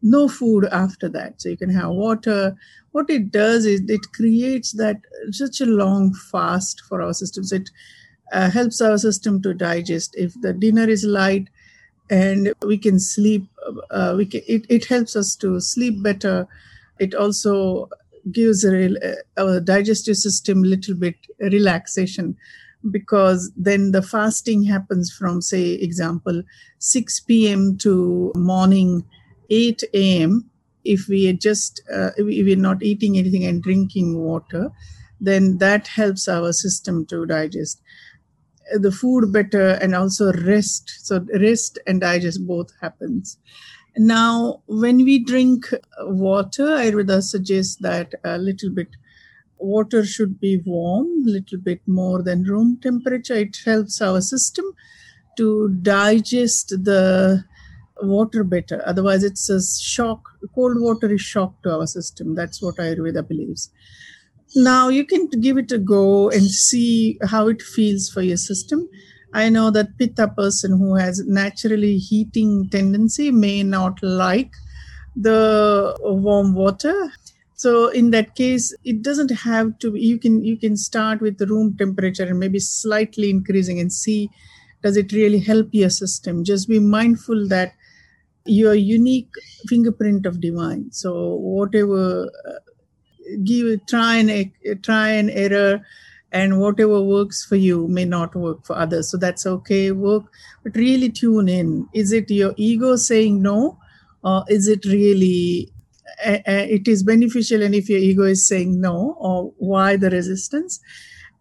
no 0.02 0.28
food 0.28 0.66
after 0.72 1.08
that. 1.10 1.42
So 1.42 1.50
you 1.50 1.58
can 1.58 1.70
have 1.70 1.92
water. 1.92 2.56
What 2.92 3.10
it 3.10 3.32
does 3.32 3.66
is 3.66 3.82
it 3.88 4.12
creates 4.14 4.72
that 4.74 4.98
such 5.32 5.62
a 5.62 5.66
long 5.66 6.14
fast 6.14 6.82
for 6.82 7.02
our 7.02 7.14
systems. 7.14 7.52
It 7.52 7.70
uh, 8.34 8.50
helps 8.50 8.82
our 8.82 8.98
system 8.98 9.42
to 9.44 9.54
digest. 9.54 10.16
If 10.18 10.34
the 10.42 10.54
dinner 10.54 10.90
is 10.90 11.04
light 11.04 11.50
and 12.10 12.54
we 12.66 12.78
can 12.78 13.00
sleep 13.00 13.48
uh, 13.90 14.14
we 14.18 14.26
can, 14.26 14.42
it, 14.48 14.66
it 14.70 14.86
helps 14.86 15.16
us 15.16 15.36
to 15.38 15.60
sleep 15.60 16.02
better. 16.04 16.48
It 17.00 17.16
also 17.16 17.90
gives 18.32 18.66
uh, 18.66 19.16
our 19.38 19.60
digestive 19.60 20.18
system 20.18 20.60
a 20.60 20.68
little 20.68 20.96
bit 20.96 21.16
relaxation 21.40 22.38
because 22.90 23.52
then 23.56 23.92
the 23.92 24.02
fasting 24.02 24.64
happens 24.64 25.12
from 25.12 25.42
say 25.42 25.74
example 25.74 26.42
6 26.80 27.20
p.m 27.22 27.78
to 27.78 28.32
morning 28.36 29.06
8 29.50 29.84
a.m 29.94 30.50
if 30.84 31.08
we 31.08 31.30
are 31.30 31.34
just 31.34 31.82
uh, 31.94 32.10
if 32.18 32.26
we're 32.26 32.56
not 32.56 32.82
eating 32.82 33.18
anything 33.18 33.46
and 33.46 33.62
drinking 33.62 34.18
water 34.18 34.72
then 35.20 35.60
that 35.60 35.88
helps 35.88 36.28
our 36.28 36.52
system 36.52 37.06
to 37.06 37.26
digest 37.28 37.82
the 38.74 38.92
food 38.92 39.32
better 39.32 39.72
and 39.82 39.96
also 39.96 40.32
rest. 40.34 40.92
So 41.04 41.26
rest 41.40 41.80
and 41.88 42.02
digest 42.02 42.46
both 42.46 42.72
happens. 42.82 43.38
Now 43.98 44.62
when 44.68 45.04
we 45.04 45.22
drink 45.24 45.66
water 46.04 46.74
i 46.74 46.90
would 46.92 47.12
suggest 47.24 47.82
that 47.82 48.14
a 48.24 48.38
little 48.38 48.70
bit 48.70 48.88
water 49.58 50.06
should 50.06 50.40
be 50.40 50.62
warm 50.66 51.08
little 51.26 51.60
bit 51.60 51.82
more 51.86 52.24
than 52.24 52.44
room 52.44 52.80
temperature. 52.82 53.36
It 53.36 53.58
helps 53.66 54.02
our 54.02 54.22
system 54.22 54.66
to 55.38 55.70
digest 55.82 56.70
the 56.70 57.44
water 58.02 58.44
better. 58.44 58.82
Otherwise 58.86 59.24
it's 59.24 59.50
a 59.50 59.62
shock 59.62 60.24
cold 60.56 60.80
water 60.80 61.12
is 61.12 61.22
shock 61.22 61.62
to 61.64 61.72
our 61.76 61.86
system. 61.86 62.34
That's 62.34 62.62
what 62.62 62.78
ayurveda 62.78 63.28
believes 63.28 63.70
now 64.56 64.90
you 64.90 65.06
can 65.06 65.28
give 65.30 65.58
it 65.58 65.72
a 65.72 65.78
go 65.78 66.30
and 66.30 66.44
see 66.44 67.18
how 67.24 67.48
it 67.48 67.62
feels 67.62 68.10
for 68.10 68.22
your 68.22 68.38
system. 68.38 68.90
I 69.34 69.50
know 69.50 69.72
that 69.72 69.98
pitta 69.98 70.28
person 70.28 70.78
who 70.78 70.96
has 70.96 71.26
naturally 71.26 71.98
heating 71.98 72.70
tendency 72.70 73.32
may 73.32 73.64
not 73.64 74.02
like 74.04 74.52
the 75.16 75.96
warm 76.02 76.54
water. 76.54 77.12
So 77.56 77.90
in 77.90 78.12
that 78.12 78.36
case, 78.36 78.74
it 78.84 79.02
doesn't 79.04 79.32
have 79.32 79.78
to. 79.80 79.96
You 79.96 80.18
can 80.18 80.44
you 80.44 80.58
can 80.58 80.76
start 80.76 81.22
with 81.22 81.38
the 81.38 81.48
room 81.48 81.78
temperature 81.78 82.24
and 82.26 82.40
maybe 82.40 82.60
slightly 82.60 83.30
increasing 83.30 83.80
and 83.80 83.94
see 83.94 84.30
does 84.82 84.98
it 84.98 85.12
really 85.12 85.40
help 85.40 85.70
your 85.72 85.92
system. 85.92 86.44
Just 86.44 86.68
be 86.68 86.80
mindful 86.80 87.48
that 87.50 87.74
your 88.46 88.74
unique 88.74 89.30
fingerprint 89.68 90.26
of 90.26 90.42
divine. 90.42 90.92
So 90.92 91.36
whatever 91.36 92.30
uh, 92.48 92.54
give 93.44 93.86
try 93.88 94.18
and 94.18 94.52
try 94.84 95.10
and 95.10 95.30
error 95.32 95.82
and 96.32 96.60
whatever 96.60 97.02
works 97.02 97.44
for 97.46 97.56
you 97.58 97.88
may 97.88 98.06
not 98.06 98.36
work 98.36 98.66
for 98.66 98.78
others. 98.78 99.12
So 99.12 99.18
that's 99.18 99.46
okay 99.46 99.92
work. 99.92 100.24
But 100.64 100.76
really 100.76 101.10
tune 101.10 101.50
in. 101.50 101.88
Is 101.94 102.12
it 102.14 102.30
your 102.32 102.54
ego 102.58 102.96
saying 102.96 103.42
no 103.42 103.78
or 104.24 104.46
is 104.48 104.68
it 104.68 104.86
really 104.86 105.72
uh, 106.26 106.40
it 106.46 106.88
is 106.88 107.04
beneficial? 107.04 107.62
And 107.64 107.76
if 107.76 107.90
your 107.90 108.00
ego 108.00 108.24
is 108.24 108.48
saying 108.48 108.80
no 108.80 109.18
or 109.20 109.54
why 109.58 109.98
the 109.98 110.10
resistance? 110.10 110.80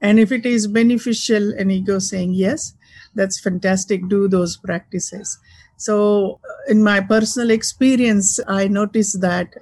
And 0.00 0.18
if 0.18 0.32
it 0.32 0.46
is 0.46 0.66
beneficial 0.66 1.52
and 1.56 1.70
ego 1.70 1.98
saying 1.98 2.34
yes 2.34 2.74
that's 3.14 3.40
fantastic. 3.40 4.08
Do 4.08 4.28
those 4.28 4.56
practices. 4.56 5.38
So 5.76 6.38
in 6.68 6.82
my 6.82 7.00
personal 7.00 7.50
experience 7.50 8.38
i 8.46 8.68
noticed 8.68 9.20
that 9.20 9.54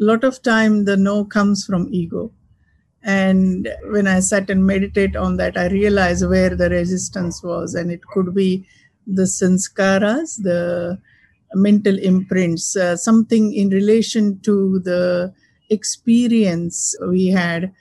lot 0.00 0.24
of 0.24 0.42
time 0.42 0.84
the 0.84 0.96
no 0.96 1.24
comes 1.24 1.64
from 1.64 1.88
ego. 1.92 2.32
And 3.02 3.68
when 3.90 4.06
i 4.08 4.20
sat 4.20 4.50
and 4.50 4.66
meditate 4.66 5.14
on 5.16 5.36
that 5.36 5.56
i 5.56 5.68
realized 5.68 6.28
where 6.28 6.54
the 6.56 6.68
resistance 6.68 7.42
was 7.42 7.74
and 7.74 7.92
it 7.92 8.04
could 8.12 8.34
be 8.34 8.66
the 9.06 9.22
sanskaras 9.22 10.42
the 10.42 10.98
mental 11.54 11.98
imprints 11.98 12.76
uh, 12.76 12.96
something 12.96 13.54
in 13.54 13.70
relation 13.70 14.40
to 14.40 14.80
the 14.80 15.32
experience 15.70 16.96
we 17.08 17.28
had 17.28 17.72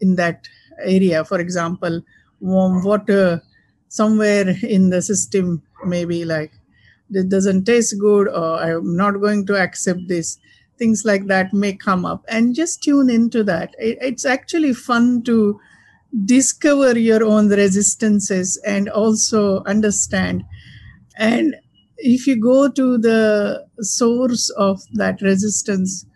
in 0.00 0.16
that 0.16 0.48
area. 0.84 1.24
For 1.24 1.40
example 1.40 2.02
warm 2.40 2.84
water 2.84 3.42
somewhere 3.88 4.54
in 4.62 4.90
the 4.90 5.02
system 5.02 5.62
maybe 5.84 6.24
like 6.24 6.52
it 7.10 7.28
doesn't 7.28 7.64
taste 7.64 7.98
good 7.98 8.28
or 8.28 8.60
i'm 8.60 8.96
not 8.96 9.20
going 9.20 9.44
to 9.44 9.56
accept 9.56 10.06
this 10.06 10.38
things 10.78 11.04
like 11.04 11.26
that 11.26 11.52
may 11.52 11.72
come 11.74 12.04
up. 12.04 12.24
And 12.28 12.54
just 12.54 12.82
tune 12.82 13.10
into 13.10 13.42
that. 13.44 13.74
It, 13.78 13.98
it's 14.00 14.24
actually 14.24 14.74
fun 14.74 15.22
to 15.24 15.60
discover 16.24 16.98
your 16.98 17.24
own 17.24 17.48
resistances 17.48 18.60
and 18.64 18.88
also 18.88 19.62
understand. 19.64 20.44
And 21.16 21.56
if 21.98 22.26
you 22.26 22.40
go 22.40 22.68
to 22.70 22.98
the 22.98 23.66
source 23.80 24.50
of 24.50 24.80
that 24.94 25.20
resistance, 25.20 26.06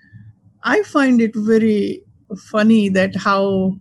I 0.62 0.82
find 0.82 1.20
it 1.20 1.32
very 1.34 2.02
funny 2.50 2.88
that 2.90 3.16
how 3.16 3.76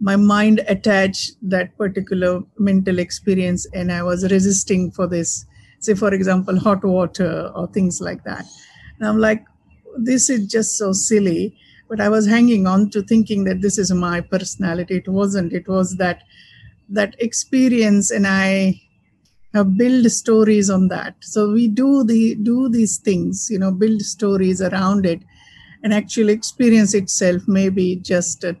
my 0.00 0.16
mind 0.16 0.60
attached 0.68 1.32
that 1.42 1.76
particular 1.78 2.40
mental 2.58 2.98
experience 2.98 3.66
and 3.72 3.92
I 3.92 4.02
was 4.02 4.30
resisting 4.30 4.90
for 4.90 5.06
this, 5.06 5.46
say, 5.80 5.94
for 5.94 6.12
example, 6.12 6.58
hot 6.58 6.84
water 6.84 7.50
or 7.54 7.66
things 7.68 8.00
like 8.00 8.24
that. 8.24 8.44
And 8.98 9.08
I'm 9.08 9.18
like, 9.18 9.44
this 9.98 10.30
is 10.30 10.46
just 10.46 10.76
so 10.76 10.92
silly. 10.92 11.56
But 11.88 12.00
I 12.00 12.08
was 12.08 12.26
hanging 12.26 12.66
on 12.66 12.90
to 12.90 13.02
thinking 13.02 13.44
that 13.44 13.60
this 13.60 13.78
is 13.78 13.92
my 13.92 14.20
personality. 14.20 14.96
It 14.96 15.08
wasn't. 15.08 15.52
It 15.52 15.68
was 15.68 15.96
that 15.96 16.22
that 16.88 17.14
experience, 17.18 18.10
and 18.10 18.26
I 18.26 18.80
have 19.52 19.76
built 19.76 20.10
stories 20.10 20.68
on 20.70 20.88
that. 20.88 21.14
So 21.20 21.52
we 21.52 21.68
do 21.68 22.04
the 22.04 22.34
do 22.36 22.68
these 22.68 22.98
things, 22.98 23.48
you 23.50 23.58
know, 23.58 23.70
build 23.70 24.02
stories 24.02 24.60
around 24.62 25.06
it, 25.06 25.20
and 25.82 25.94
actually 25.94 26.32
experience 26.32 26.94
itself 26.94 27.42
maybe 27.46 27.96
just 27.96 28.44
a 28.44 28.56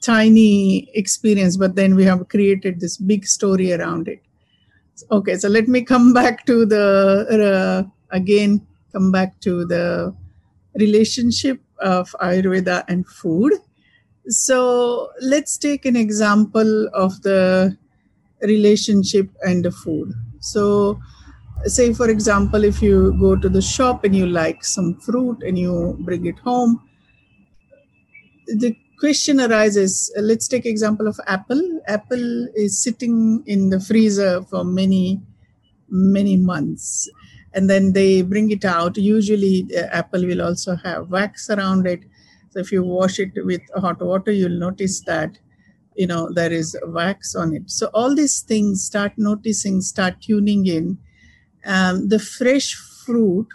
tiny 0.00 0.90
experience, 0.94 1.56
but 1.56 1.74
then 1.76 1.94
we 1.94 2.04
have 2.04 2.28
created 2.28 2.80
this 2.80 2.96
big 2.96 3.26
story 3.26 3.72
around 3.72 4.08
it. 4.08 4.20
Okay, 5.10 5.36
so 5.36 5.48
let 5.48 5.66
me 5.68 5.82
come 5.82 6.12
back 6.12 6.46
to 6.46 6.64
the 6.64 7.26
uh, 7.30 7.90
again 8.10 8.66
come 8.92 9.10
back 9.10 9.40
to 9.40 9.64
the 9.64 10.14
relationship 10.78 11.60
of 11.80 12.14
Ayurveda 12.20 12.84
and 12.88 13.06
food. 13.06 13.52
So 14.28 15.10
let's 15.20 15.58
take 15.58 15.84
an 15.84 15.96
example 15.96 16.88
of 16.94 17.20
the 17.22 17.76
relationship 18.42 19.28
and 19.42 19.64
the 19.64 19.70
food. 19.70 20.12
So, 20.40 21.00
say 21.64 21.92
for 21.94 22.08
example, 22.08 22.64
if 22.64 22.82
you 22.82 23.16
go 23.18 23.36
to 23.36 23.48
the 23.48 23.62
shop 23.62 24.04
and 24.04 24.14
you 24.14 24.26
like 24.26 24.64
some 24.64 24.94
fruit 25.00 25.42
and 25.42 25.58
you 25.58 25.96
bring 26.00 26.26
it 26.26 26.38
home, 26.38 26.82
the 28.46 28.76
question 28.98 29.40
arises 29.40 30.12
let's 30.16 30.46
take 30.46 30.64
example 30.64 31.06
of 31.06 31.18
apple 31.26 31.62
apple 31.88 32.46
is 32.54 32.80
sitting 32.80 33.42
in 33.46 33.68
the 33.68 33.80
freezer 33.80 34.42
for 34.42 34.64
many 34.64 35.20
many 35.88 36.36
months 36.36 37.08
and 37.54 37.70
then 37.70 37.92
they 37.92 38.22
bring 38.22 38.50
it 38.50 38.64
out. 38.64 38.96
Usually, 38.96 39.62
the 39.62 39.94
apple 39.94 40.26
will 40.26 40.42
also 40.42 40.76
have 40.76 41.10
wax 41.10 41.48
around 41.48 41.86
it. 41.86 42.00
So 42.50 42.58
if 42.60 42.70
you 42.72 42.82
wash 42.82 43.18
it 43.18 43.32
with 43.36 43.62
hot 43.76 44.02
water, 44.02 44.32
you'll 44.32 44.58
notice 44.58 45.00
that 45.02 45.38
you 45.96 46.06
know 46.06 46.30
there 46.32 46.52
is 46.52 46.76
wax 46.86 47.34
on 47.34 47.54
it. 47.54 47.70
So 47.70 47.90
all 47.94 48.14
these 48.14 48.40
things 48.40 48.84
start 48.84 49.12
noticing, 49.16 49.80
start 49.80 50.20
tuning 50.20 50.66
in. 50.66 50.98
Um, 51.64 52.08
the 52.08 52.18
fresh 52.18 52.74
fruit, 52.74 53.48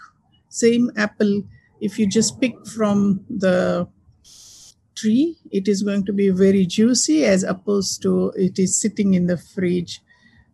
same 0.47 0.91
apple, 0.95 1.43
if 1.81 1.99
you 1.99 2.07
just 2.07 2.41
pick 2.41 2.65
from 2.65 3.25
the 3.29 3.87
tree, 4.95 5.37
it 5.51 5.67
is 5.67 5.83
going 5.83 6.05
to 6.05 6.13
be 6.13 6.29
very 6.29 6.65
juicy 6.65 7.25
as 7.25 7.43
opposed 7.43 8.01
to 8.03 8.31
it 8.35 8.57
is 8.57 8.81
sitting 8.81 9.13
in 9.13 9.27
the 9.27 9.37
fridge 9.37 10.01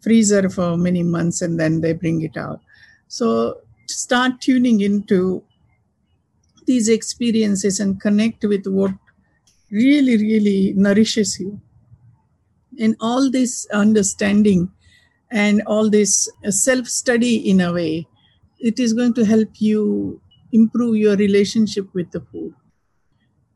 freezer 0.01 0.47
for 0.49 0.77
many 0.77 1.01
months 1.01 1.41
and 1.41 1.59
then 1.59 1.81
they 1.81 1.93
bring 1.93 2.21
it 2.21 2.37
out 2.37 2.61
so 3.07 3.61
start 3.87 4.41
tuning 4.41 4.81
into 4.81 5.43
these 6.65 6.89
experiences 6.89 7.79
and 7.79 8.01
connect 8.01 8.43
with 8.43 8.65
what 8.65 8.91
really, 9.71 10.17
really 10.17 10.73
nourishes 10.75 11.39
you. 11.39 11.61
And 12.79 12.95
all 12.99 13.31
this 13.31 13.67
understanding 13.71 14.71
and 15.31 15.61
all 15.65 15.89
this 15.89 16.29
uh, 16.45 16.51
self 16.51 16.87
study 16.87 17.49
in 17.49 17.61
a 17.61 17.71
way, 17.71 18.07
it 18.59 18.79
is 18.79 18.93
going 18.93 19.13
to 19.13 19.25
help 19.25 19.49
you 19.59 20.21
improve 20.51 20.97
your 20.97 21.15
relationship 21.15 21.93
with 21.93 22.11
the 22.11 22.21
food. 22.21 22.53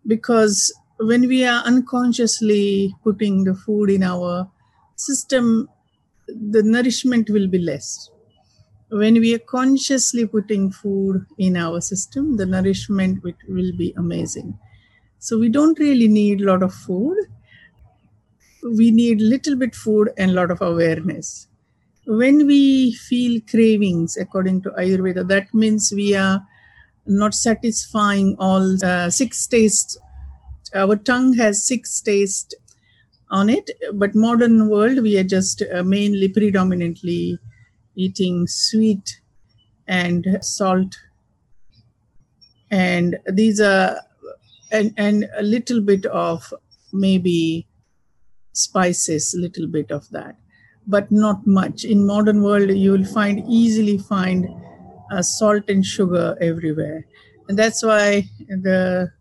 Because 0.08 0.74
when 1.00 1.28
we 1.28 1.46
are 1.46 1.64
unconsciously 1.64 2.96
putting 3.04 3.44
the 3.44 3.56
food 3.56 3.90
in 3.90 4.04
our 4.04 4.50
system, 4.96 5.70
the 6.28 6.64
nourishment 6.64 7.30
will 7.30 7.48
be 7.48 7.58
less 7.58 8.10
when 8.90 9.16
we 9.20 9.34
are 9.36 9.40
consciously 9.40 10.26
putting 10.28 10.72
food 10.72 11.26
in 11.38 11.56
our 11.58 11.82
system 11.82 12.38
the 12.38 12.46
nourishment 12.46 13.24
will 13.24 13.72
be 13.78 13.94
amazing. 13.98 14.58
So 15.20 15.40
we 15.40 15.50
don't 15.50 15.80
really 15.80 16.08
need 16.08 16.42
a 16.42 16.46
lot 16.46 16.64
of 16.64 16.74
food. 16.74 17.18
We 18.64 18.92
need 18.92 19.22
little 19.22 19.56
bit 19.56 19.76
food 19.76 20.12
and 20.18 20.32
a 20.32 20.34
lot 20.34 20.52
of 20.52 20.62
awareness. 20.62 21.48
When 22.06 22.48
we 22.48 22.94
feel 22.94 23.42
cravings 23.50 24.18
according 24.18 24.62
to 24.64 24.72
ayurveda 24.72 25.28
that 25.28 25.54
means 25.54 25.92
we 25.96 26.16
are 26.16 26.46
not 27.06 27.34
satisfying 27.36 28.36
all 28.40 28.84
uh, 28.84 29.10
six 29.10 29.46
tastes. 29.48 29.98
Our 30.76 30.96
tongue 30.98 31.34
has 31.36 31.66
six 31.66 32.02
tastes 32.02 32.56
on 33.32 33.50
it 33.50 33.72
but 33.94 34.16
modern 34.16 34.70
world 34.70 35.02
we 35.04 35.18
are 35.20 35.24
just 35.24 35.64
uh, 35.74 35.84
mainly 35.84 36.30
predominantly 36.30 37.40
eating 38.00 38.48
sweet 38.48 39.22
and 39.88 40.26
salt. 40.42 40.96
And 42.72 43.18
these 43.28 43.60
are 43.60 43.98
and 44.72 44.94
and 44.98 45.28
a 45.38 45.44
little 45.44 45.82
bit 45.82 46.06
of 46.06 46.54
maybe 46.94 47.68
spices 48.54 49.34
a 49.34 49.40
little 49.40 49.68
bit 49.68 49.92
of 49.92 50.10
that 50.10 50.36
but 50.88 51.12
not 51.12 51.46
much. 51.46 51.84
In 51.84 52.06
modern 52.06 52.42
world 52.44 52.70
you 52.72 52.92
will 52.92 53.06
find 53.06 53.44
easily 53.48 53.98
find 53.98 54.48
uh, 55.12 55.22
salt 55.22 55.70
and 55.70 55.86
sugar 55.86 56.38
everywhere. 56.42 57.06
And 57.48 57.58
that's 57.58 57.84
why 57.84 58.30
the 58.48 59.12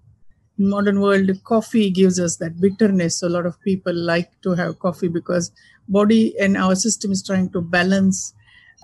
modern 0.59 1.01
world 1.01 1.31
coffee 1.45 1.91
gives 1.91 2.19
us 2.19 2.37
that 2.37 2.61
bitterness. 2.61 3.21
So 3.21 3.29
a 3.29 3.35
lot 3.37 3.47
of 3.47 3.61
people 3.61 3.95
like 3.95 4.31
to 4.43 4.55
have 4.55 4.79
coffee 4.79 5.09
because 5.09 5.53
body 5.89 6.35
and 6.39 6.57
our 6.57 6.75
system 6.75 7.13
is 7.13 7.23
trying 7.23 7.51
to 7.51 7.61
balance 7.61 8.35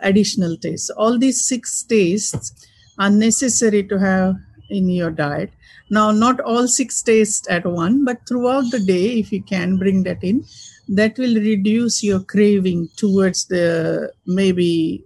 additional 0.02 0.56
tastes. 0.56 0.90
All 0.90 1.18
these 1.18 1.46
six 1.46 1.82
tastes 1.82 2.68
are 2.98 3.10
necessary 3.10 3.82
to 3.84 3.98
have 3.98 4.36
in 4.70 4.88
your 4.88 5.10
diet. 5.10 5.50
Now, 5.90 6.10
not 6.10 6.40
all 6.40 6.66
six 6.66 7.02
tastes 7.02 7.48
at 7.50 7.66
one, 7.66 8.04
but 8.04 8.26
throughout 8.26 8.70
the 8.70 8.80
day, 8.80 9.18
if 9.18 9.32
you 9.32 9.42
can 9.42 9.76
bring 9.76 10.02
that 10.04 10.24
in, 10.24 10.44
that 10.88 11.18
will 11.18 11.34
reduce 11.34 12.02
your 12.02 12.20
craving 12.20 12.88
towards 12.96 13.46
the 13.46 14.12
maybe 14.26 15.04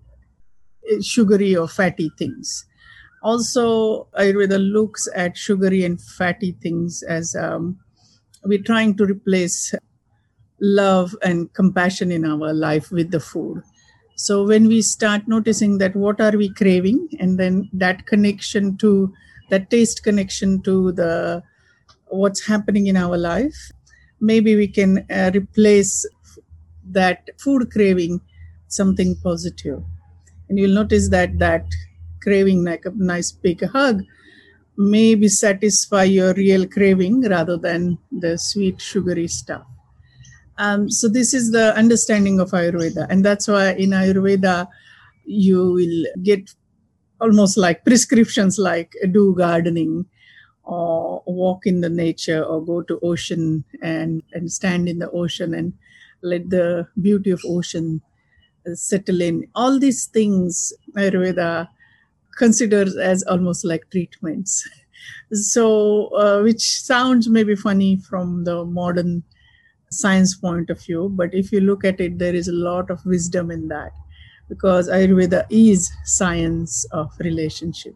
sugary 1.00 1.56
or 1.56 1.68
fatty 1.68 2.10
things. 2.18 2.64
Also, 3.22 4.06
Ayurveda 4.18 4.58
looks 4.72 5.08
at 5.14 5.36
sugary 5.36 5.84
and 5.84 6.00
fatty 6.00 6.52
things 6.62 7.02
as 7.02 7.34
um, 7.34 7.78
we're 8.44 8.62
trying 8.62 8.96
to 8.96 9.04
replace 9.04 9.74
love 10.60 11.16
and 11.22 11.52
compassion 11.52 12.12
in 12.12 12.24
our 12.24 12.52
life 12.52 12.90
with 12.90 13.10
the 13.10 13.20
food 13.20 13.62
so 14.26 14.36
when 14.44 14.66
we 14.66 14.82
start 14.82 15.26
noticing 15.28 15.78
that 15.78 15.94
what 16.04 16.20
are 16.20 16.36
we 16.42 16.48
craving 16.60 17.00
and 17.20 17.38
then 17.38 17.68
that 17.72 18.06
connection 18.06 18.76
to 18.76 18.92
that 19.50 19.70
taste 19.70 20.02
connection 20.02 20.60
to 20.62 20.92
the 20.92 21.42
what's 22.06 22.46
happening 22.46 22.86
in 22.86 22.96
our 22.96 23.16
life 23.16 23.70
maybe 24.20 24.56
we 24.56 24.66
can 24.66 25.04
uh, 25.10 25.30
replace 25.34 26.06
that 26.90 27.28
food 27.38 27.70
craving 27.70 28.20
something 28.68 29.16
positive. 29.22 29.82
And 30.48 30.58
you'll 30.58 30.74
notice 30.74 31.10
that 31.10 31.38
that 31.38 31.66
craving 32.22 32.64
like 32.64 32.84
a 32.84 32.92
nice 32.94 33.32
big 33.32 33.64
hug 33.64 34.02
maybe 34.76 35.28
satisfy 35.28 36.04
your 36.04 36.34
real 36.34 36.66
craving 36.66 37.22
rather 37.22 37.56
than 37.56 37.98
the 38.10 38.36
sweet 38.36 38.80
sugary 38.80 39.26
stuff 39.28 39.66
um, 40.58 40.90
so 40.90 41.08
this 41.08 41.32
is 41.34 41.52
the 41.52 41.74
understanding 41.76 42.40
of 42.40 42.50
Ayurveda, 42.50 43.06
and 43.08 43.24
that's 43.24 43.48
why 43.48 43.72
in 43.72 43.90
Ayurveda 43.90 44.68
you 45.24 45.72
will 45.72 46.22
get 46.22 46.54
almost 47.20 47.56
like 47.56 47.84
prescriptions 47.84 48.58
like 48.58 48.92
do 49.12 49.34
gardening 49.36 50.06
or 50.64 51.22
walk 51.26 51.66
in 51.66 51.80
the 51.80 51.88
nature 51.88 52.42
or 52.42 52.64
go 52.64 52.82
to 52.82 52.98
ocean 53.02 53.64
and, 53.82 54.22
and 54.32 54.52
stand 54.52 54.88
in 54.88 54.98
the 54.98 55.10
ocean 55.10 55.54
and 55.54 55.72
let 56.22 56.50
the 56.50 56.86
beauty 57.00 57.30
of 57.30 57.40
ocean 57.46 58.00
settle 58.74 59.20
in. 59.20 59.46
All 59.54 59.78
these 59.78 60.06
things 60.06 60.72
ayurveda 60.96 61.68
considers 62.36 62.96
as 62.96 63.22
almost 63.24 63.64
like 63.64 63.90
treatments. 63.90 64.68
So 65.30 66.08
uh, 66.16 66.42
which 66.42 66.82
sounds 66.82 67.28
maybe 67.28 67.54
funny 67.54 67.96
from 67.96 68.44
the 68.44 68.64
modern 68.64 69.22
science 69.90 70.36
point 70.36 70.70
of 70.70 70.80
view 70.80 71.08
but 71.14 71.32
if 71.32 71.52
you 71.52 71.60
look 71.60 71.84
at 71.84 72.00
it 72.00 72.18
there 72.18 72.34
is 72.34 72.48
a 72.48 72.52
lot 72.52 72.90
of 72.90 73.04
wisdom 73.06 73.50
in 73.50 73.68
that 73.68 73.92
because 74.48 74.88
ayurveda 74.88 75.44
is 75.50 75.90
science 76.04 76.84
of 76.92 77.12
relationship. 77.20 77.94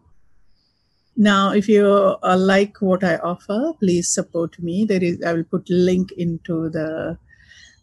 Now 1.15 1.51
if 1.51 1.67
you 1.67 1.85
uh, 1.87 2.37
like 2.37 2.77
what 2.81 3.03
i 3.03 3.17
offer 3.17 3.73
please 3.79 4.13
support 4.13 4.59
me. 4.59 4.85
There 4.85 5.03
is 5.03 5.21
i 5.23 5.33
will 5.33 5.43
put 5.43 5.69
link 5.69 6.11
into 6.13 6.69
the 6.69 7.17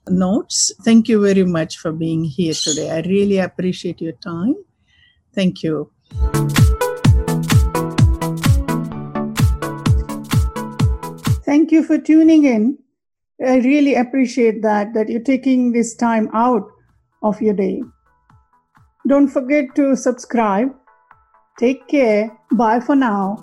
notes. 0.08 0.72
Thank 0.82 1.08
you 1.08 1.20
very 1.20 1.44
much 1.44 1.78
for 1.78 1.92
being 1.92 2.24
here 2.24 2.54
today. 2.54 2.90
I 2.90 3.00
really 3.02 3.38
appreciate 3.38 4.00
your 4.00 4.12
time. 4.12 4.56
Thank 5.34 5.62
you. 5.62 5.90
Thank 11.44 11.72
you 11.72 11.82
for 11.84 11.98
tuning 11.98 12.44
in. 12.44 12.78
I 13.46 13.56
really 13.58 13.94
appreciate 13.94 14.60
that 14.62 14.92
that 14.94 15.08
you're 15.08 15.22
taking 15.22 15.72
this 15.72 15.94
time 15.94 16.28
out 16.34 16.68
of 17.22 17.40
your 17.40 17.54
day. 17.54 17.82
Don't 19.08 19.28
forget 19.28 19.74
to 19.76 19.96
subscribe. 19.96 20.74
Take 21.58 21.88
care. 21.88 22.30
Bye 22.52 22.80
for 22.80 22.96
now. 22.96 23.40